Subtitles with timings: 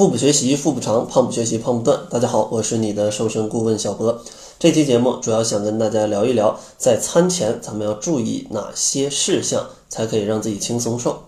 [0.00, 2.00] 腹部学习腹部长，胖不学习胖不断。
[2.08, 4.18] 大家好，我是你的瘦身顾问小博。
[4.58, 11.24] 这期节目主要想跟大家聊一聊，在餐前咱们要注意哪些事项，才可以让自己轻松瘦。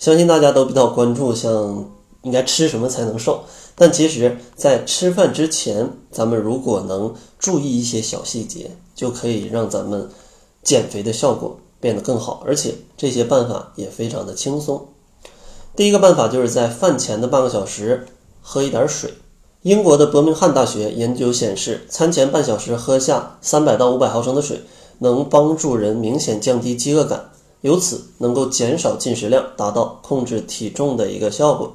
[0.00, 1.92] 相信大家都比较关注，像
[2.22, 3.44] 应该吃什么才能瘦。
[3.76, 10.08] 但其实，在吃饭之前，咱们如果能注意一些小细节，就可以让咱们
[10.64, 12.42] 减肥的效果变得更好。
[12.44, 14.88] 而且这些办法也非常的轻松。
[15.74, 18.06] 第一个办法就是在饭前的半个小时
[18.42, 19.14] 喝一点水。
[19.62, 24.60] 英国的伯明翰大学研究显示，餐前半小时喝下三百到五百毫升的水，
[24.98, 27.30] 能帮助人明显降低饥饿感，
[27.62, 31.72] 由此能够减少进食量，达到控制体重的一个效果。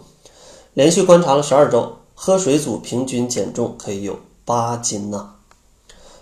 [0.75, 5.31] 连续观察了十二周，喝水组平均减重可以有八斤呐。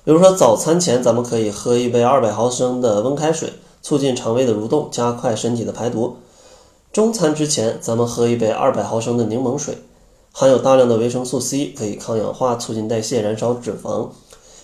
[0.06, 3.52] 比如说早餐前，咱们可以喝一杯二百毫升的温开水，
[3.82, 6.18] 促进肠胃的蠕动，加快身体的排毒。
[6.96, 9.80] 中餐之前，咱们喝一杯二百毫升的柠檬水，
[10.32, 14.08] 含有大量的维生素 C，可以抗氧化，促进代谢，燃烧脂肪。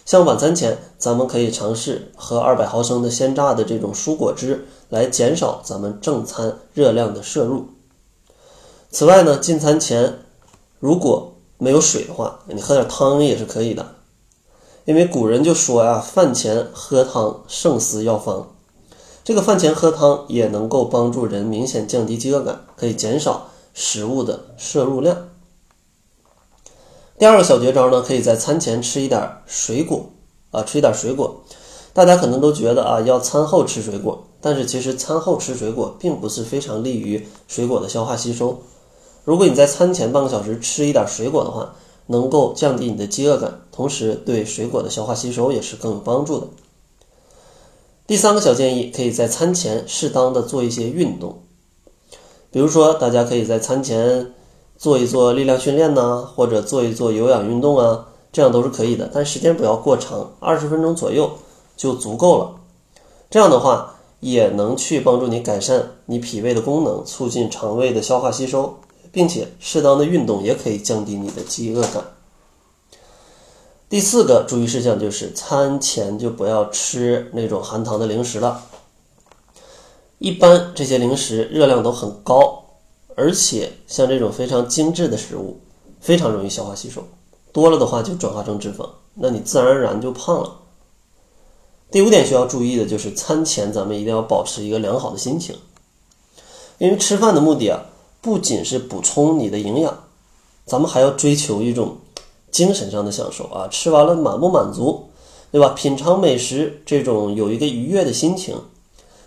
[0.06, 7.66] 像晚餐前，咱们可以尝试喝二百毫升的鲜榨的这种蔬果汁，来减少咱们正餐热量的摄入。
[8.90, 10.20] 此外呢，进餐前
[10.80, 13.96] 如果没有水的话，你喝点汤也是可以的，
[14.86, 18.48] 因为古人就说呀，饭前喝汤胜似药方。
[19.24, 25.30] 这个饭前喝汤也能够帮助人明显降低饥饿感，可以减少食物的摄入量。
[27.20, 30.10] 第二个小绝招呢，可以在餐前吃一点水果
[30.50, 31.44] 啊，吃一点水果。
[31.94, 38.62] 大家可能都觉得啊，要餐后吃水果，但是其实餐后吃水果并不是非常利于水果的消化吸收。
[39.24, 41.76] 如果你在餐前半个小时吃一点水果的话，
[42.08, 46.48] 能够降低你的饥饿感，同时对水果的消化吸收也是更有帮助的。
[48.12, 51.44] 第三个小建议，可以在餐前适当的做一些运动，
[52.52, 54.34] 比如说，大家可以在餐前
[54.78, 61.32] 做一做力量训练呐，或者做一做有氧运动啊，这样都是可以的，但时间不要过长，二十分钟左右
[61.78, 62.56] 就足够了。
[63.30, 68.76] 这样的话，也能去帮助你改善你脾胃的功能，促进肠胃的消化吸收，
[69.14, 72.04] 并且适当的运动也可以降低你的饥饿感。
[73.92, 78.64] 第四个注意事项就是餐前就不要吃那种含糖的零食了。
[80.18, 82.64] 一般这些零食热量都很高，
[83.18, 85.60] 而且像这种非常精致的食物，
[86.00, 87.06] 非常容易消化吸收，
[87.52, 90.60] 多了的话就转化成脂肪，那你自然而然就胖了。
[91.92, 95.54] 第五点需要注意的就是餐前咱们一定要保持一个良好的心情，
[96.78, 97.84] 因为吃饭的目的啊，
[98.22, 100.06] 不仅是补充你的营养，
[100.66, 101.98] 咱们还要追求一种。
[102.52, 105.10] 精神上的享受啊，吃完了满不满足，
[105.52, 105.70] 对吧？
[105.70, 108.56] 品尝美食这种有一个愉悦的心情，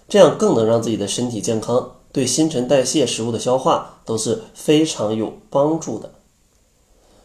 [0.09, 6.11] 这样更能让自己的身体健康，对新陈代谢、食物的消化都是非常有帮助的。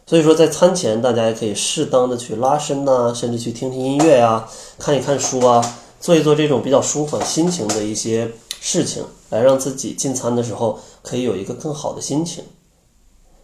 [0.06, 5.62] 所以说，在餐前大家也可以适当的去拉伸呐，甚至去听听音乐呀，看一看书啊，
[6.00, 12.42] 做一做这种比较舒缓心情的一些事情，来让自己进餐的时候可以有一个更好的心情。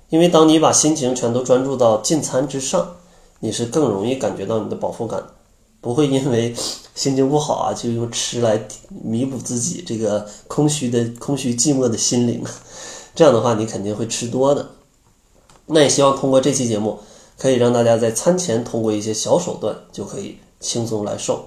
[0.09, 2.97] 因为当你把心情全都专注到进餐之上，
[3.41, 5.23] 你是更容易感觉到你的饱腹感，
[5.81, 6.55] 不会因为
[6.95, 12.43] 心情不好啊，就用吃来弥补自己这个空虚的空虚寂寞的心灵。
[13.15, 14.69] 这样的话，你肯定会吃多的。
[15.67, 17.01] 那也希望通过这期节目，
[17.37, 21.47] 可以让大家在餐前通过一些小手段，就可以轻松来瘦。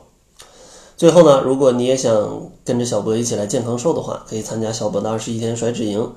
[0.97, 6.11] 最后呢，如果你也想跟着小博一起来健康瘦的话，可以参加小博的二十一天甩脂营。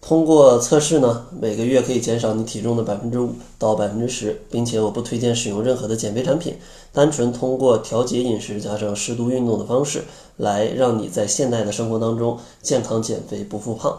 [0.00, 6.56] 通过测试呢，每个月可以减少你体重的百分之五到百分之十，并且我不推荐使用任何的减肥产品，
[6.92, 10.04] 单纯通过调节饮食加上适度运动的方式，
[10.36, 13.98] 来让你在现代的生活当中健康减肥不复胖。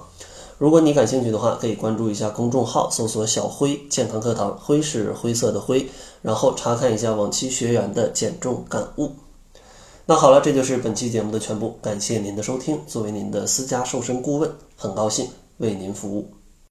[0.58, 5.88] 如果你感兴趣的话，可以关注一下公众号，搜索“小辉健康课堂”，灰是灰色的灰，
[6.22, 9.12] 然后查看一下往期学员的减重感悟。
[10.06, 12.80] 那好了，这就是本期节目的全部，感谢您的收听。
[12.88, 15.28] 作为您的私家瘦身顾问，很高兴。
[15.58, 16.37] 为您服务。